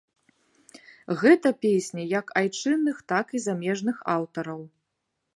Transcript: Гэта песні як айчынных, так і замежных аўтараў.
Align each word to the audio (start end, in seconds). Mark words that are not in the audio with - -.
Гэта 1.21 1.49
песні 1.65 2.05
як 2.19 2.31
айчынных, 2.41 2.97
так 3.13 3.25
і 3.39 3.43
замежных 3.47 3.99
аўтараў. 4.15 4.61